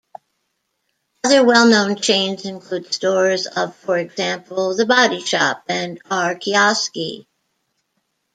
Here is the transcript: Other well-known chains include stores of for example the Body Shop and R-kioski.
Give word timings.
Other 1.23 1.45
well-known 1.45 1.95
chains 1.97 2.45
include 2.45 2.91
stores 2.91 3.45
of 3.45 3.75
for 3.75 3.99
example 3.99 4.75
the 4.75 4.87
Body 4.87 5.21
Shop 5.23 5.63
and 5.69 6.01
R-kioski. 6.09 7.27